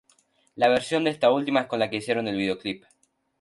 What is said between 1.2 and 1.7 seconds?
última es